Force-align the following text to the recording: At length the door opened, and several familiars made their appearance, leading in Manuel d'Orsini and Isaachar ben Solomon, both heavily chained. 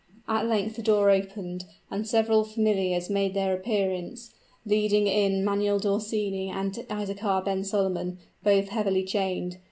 At 0.27 0.47
length 0.47 0.77
the 0.77 0.81
door 0.81 1.11
opened, 1.11 1.65
and 1.91 2.07
several 2.07 2.43
familiars 2.43 3.07
made 3.07 3.35
their 3.35 3.53
appearance, 3.53 4.31
leading 4.65 5.05
in 5.05 5.45
Manuel 5.45 5.77
d'Orsini 5.77 6.49
and 6.49 6.73
Isaachar 6.89 7.45
ben 7.45 7.63
Solomon, 7.63 8.17
both 8.43 8.69
heavily 8.69 9.03
chained. 9.03 9.59